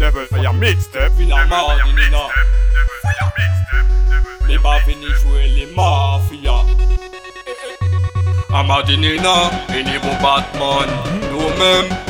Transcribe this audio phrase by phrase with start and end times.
[0.00, 2.30] Devil for your mixtape in a morning, you know.
[2.72, 4.48] Devil for your mixtape.
[4.48, 6.52] Never finish really mafia.
[7.46, 8.54] Eh, eh.
[8.54, 9.06] I'm out in a,
[9.68, 10.88] in evil Batman.
[11.30, 12.09] No, ma'am.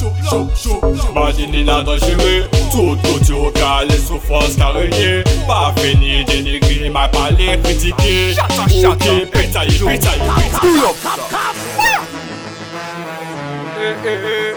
[0.00, 0.80] chaud, chaud,
[1.14, 1.66] Machine
[2.70, 5.24] tout autour car les souffrances car.
[5.46, 8.34] Pas venir dénigrer, ma palais critiquer.
[8.34, 10.20] Choqué, pétaille, pétaille, pétaille.
[13.82, 14.54] Eh, eh, eh.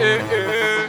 [0.00, 0.88] Eh, eh, eh.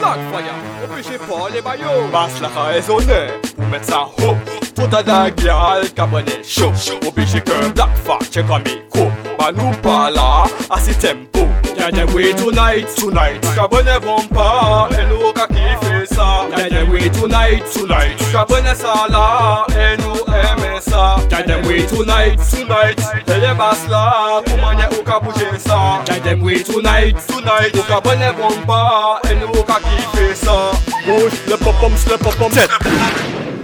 [0.00, 2.08] Lagfire, obligé pas les maillots.
[2.12, 4.36] Basse la raisonnée, pour mettre ça haut.
[4.74, 6.72] Tout à la guerre, cabernet chaud.
[7.00, 9.10] Que Black Fire, check un micro.
[9.38, 11.59] Bah nous pas là, à ces tempos.
[11.76, 13.40] Judge them way tonight, tonight.
[13.54, 16.50] Cabone bomba, eno kakifesa.
[16.50, 18.16] Judge them way tonight, tonight.
[18.32, 21.28] Cabone sala, eno emesa.
[21.30, 23.00] Judge them way tonight, tonight.
[23.26, 26.04] Ele basla, kumanye ukabushesa.
[26.06, 27.72] Judge them way tonight, tonight.
[27.74, 30.72] Ukabone bomba, eno kakifesa.
[31.04, 32.70] Push, slip up, um, slip up, um, set.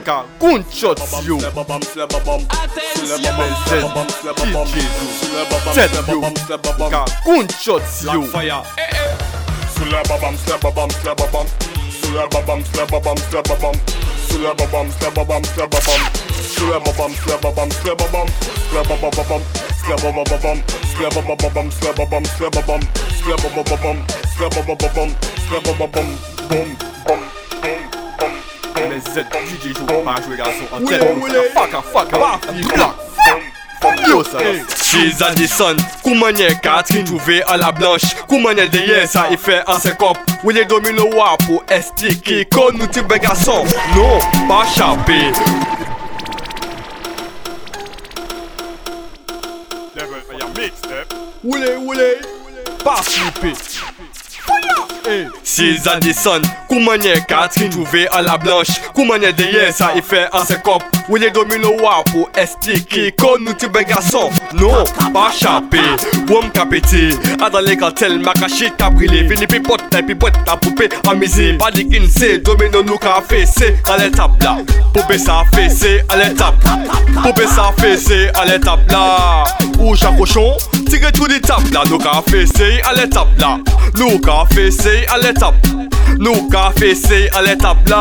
[0.07, 1.55] mega gunshots you Jet
[6.09, 8.23] you Mega gunshots you
[9.77, 11.47] Sulababam, slababam, slababam
[11.91, 13.75] Sulababam, slababam, slababam
[14.29, 16.01] Sulababam, slababam, slababam
[16.55, 18.29] Sulababam, slababam, slababam
[18.70, 19.43] Slababababam,
[19.83, 20.63] slababababam
[20.97, 22.83] Slababababam, slababam, slababam
[23.27, 25.11] Slababababam, slababababam Slababababam,
[25.48, 26.95] slababababam
[28.97, 31.34] Mais Z, DJ joue pas jouer garçon en tête oulé.
[31.52, 32.39] Fuck a fuck a
[32.74, 34.39] black Yo ça
[34.83, 35.18] She's
[36.62, 40.17] Catherine trouvé à la blanche Koumanye derrière ça il fait un secop
[40.51, 43.64] les domino wa pour STK Comme nous type garçon.
[43.95, 44.18] Non
[44.48, 45.33] pas chapé.
[49.95, 51.14] Level fire mixtape.
[51.45, 52.14] Oulé oulé.
[52.83, 53.52] Pas flipper
[55.08, 58.80] eh, Six Addison, Koumanye Catherine trouvé à la blanche.
[58.94, 61.77] Koumanye Deye, ça y fait un secop Où les domino
[62.11, 64.30] pour ST qui nous tu garçon.
[64.55, 65.78] Non, pas chapé,
[66.28, 67.11] Wom kapeti
[67.44, 72.42] Adale ah, kantel, makashi tabrile Vini pipot, la pipot, ta poupée amusée Pas de kinse,
[72.42, 74.58] domino nous café C'est à l'étape là,
[74.92, 76.56] poupée ça fait C'est à l'étape,
[77.23, 79.44] poupée ça fait C'est à l'étape là.
[79.78, 80.56] Où chacochon
[80.89, 83.57] Tire tout di tap la, nou ka fesey ale tap la
[83.98, 85.55] Nou ka fesey ale tap
[86.20, 88.01] Nou ka fesey ale tap la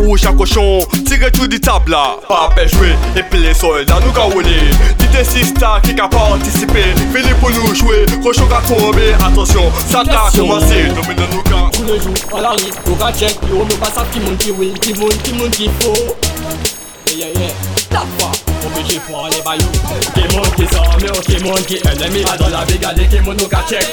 [0.00, 4.28] Ou chan koshon, tire tout di tap la Pape jwe, epi le soldat nou ka
[4.32, 4.56] wone
[5.02, 10.28] Dite sista ki ka partisipe Fili pou nou jwe, koshon ka tombe Atensyon, sa ta
[10.36, 13.92] komanse, domine nou ka Kou le jou, ala li, nou ka chek Yo nou pa
[13.92, 15.96] sa ki moun ki wil, ki moun, ki moun ki fo
[17.08, 17.52] Yeah yeah yeah,
[17.90, 18.27] tap pa
[19.06, 19.70] pour aller baillou.
[20.14, 23.40] Qui monte qui sort, mais qui monte qui ennemi, va dans la brigade, qui monte
[23.40, 23.86] nous qu'à check.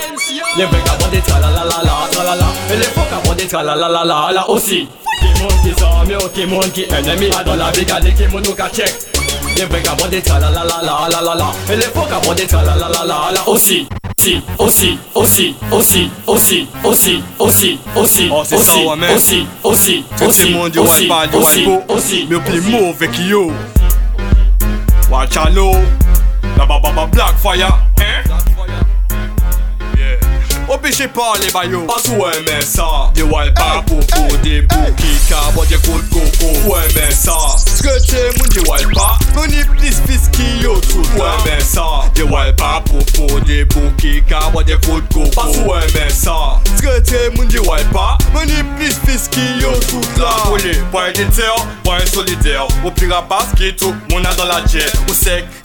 [0.58, 3.34] Les vagabonds des tra la la la la, tra la la, et les faux cabons
[3.36, 4.88] des tra la la la la, là aussi.
[5.20, 8.48] Qui monte qui sort, mais qui monte qui ennemi, va dans la brigade, qui monte
[8.48, 8.94] nous qu'à check.
[9.58, 12.34] Les vagabonds des tra la la la la, la la la, et les faux cabons
[12.34, 13.88] des tra la la la la, là aussi.
[14.18, 19.16] Aussi, aussi, aussi, aussi, aussi, aussi, aussi, aussi, Oh, c'est ça, aussi, ouais, man.
[19.16, 22.40] aussi, aussi, Tout aussi, le monde dit aussi, ouais pas dit aussi, ouais aussi, Mais
[22.40, 23.52] plus mauvais que yo
[25.10, 25.50] Watch a.
[26.58, 27.80] La baba ba, black fire.
[28.00, 28.24] Hein?
[30.68, 33.12] Obligé par les maillots, pas sous MSA.
[33.14, 36.48] Des wildpipes pour pour des bouquets, carbone, des coups de coco.
[36.66, 37.38] Ou MSA.
[37.58, 41.04] Ce que c'est, mon des wildpipes, mon hip, this, this, qui yo, tout.
[41.16, 41.95] Ou MSA.
[42.16, 45.28] De wèl pa popo, de bou ki ka wè de fout koko.
[45.36, 46.36] Pasou wè mè sa,
[46.80, 50.32] trete moun di wèl pa Meni plis plis ki yo tout la.
[50.54, 54.48] Wè li, wè di ter, wè solidèr Ou pira bas ki tou, moun a dan
[54.54, 55.65] la dje Ou sek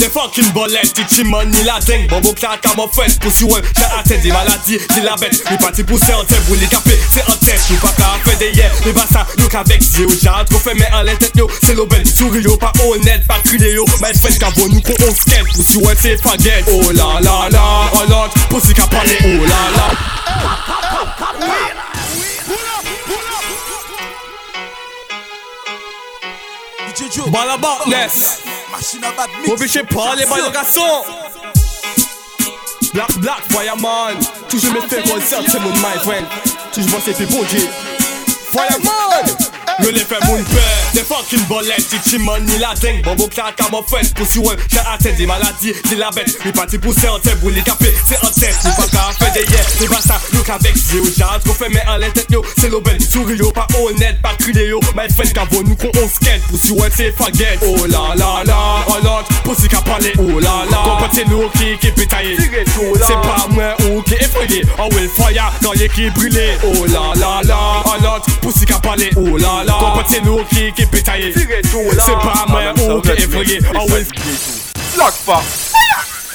[0.00, 3.84] Des fucking bolettes Titi ni la dingue Bobo claque à mon Pour si ouais J'ai
[3.84, 7.22] atteint des maladies Ni la bête Ni parti pousser en tête Vous les cafés C'est
[7.30, 10.30] en tête Nous pas qu'à faire des hier Mais pas ça Nous qu'avec Dieu J'ai
[10.48, 13.84] trop fait mais en tête yo C'est l'aubaine Souris yo Pas honnête Pas crier yo
[14.00, 17.98] Mais fait nous qu'on on skate si ouais c'est faguette Oh la la la Oh
[18.08, 19.90] l'autre Pour si qu'à parler Oh la la
[26.96, 27.20] DJ
[29.50, 30.80] Obligé par le garçon.
[32.94, 34.18] Black Black Fireman.
[34.48, 36.26] Toujours me fait concert c'est mon my friend.
[36.72, 37.68] Toujours pensé puis bon Dieu
[38.50, 39.49] Fireman
[39.82, 40.60] Yo les fait moun peur.
[40.92, 43.02] Des fucking bolettes Titi man ni la dingue.
[43.02, 44.40] Bobo claque à mon friend Pour si
[44.70, 47.94] J'ai atteint des maladies Ni la bête Mi parti pousser en tête Boule les cafés
[48.06, 48.56] C'est en tête.
[48.64, 51.68] Nous pas qu'à faire des hier Mais pas ça Nous qu'avec Dieu J'ai trop fait
[51.68, 53.00] mais en la tête yo C'est l'aubaine.
[53.00, 54.80] Souris yo Pas honnête Pas crier yo.
[54.96, 56.42] My friend qu'avant nous qu'on on skate.
[56.48, 56.74] Pour si
[57.16, 60.76] faguette Oh la la la l'autre Pour si qu'à parler Oh la la.
[60.76, 62.36] Compote c'est nous qui qui pétaillé.
[62.36, 64.02] C'est pas moi ou
[64.78, 67.49] Oh fire Quand y'a qui brûlé Oh la la la
[69.00, 73.08] Parler Oh la la Compote c'est nous qui qui pétaillé C'est pas moi ou qui
[73.10, 74.06] est effrayé Oh will
[74.94, 75.42] Black Fire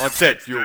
[0.01, 0.57] En tête yo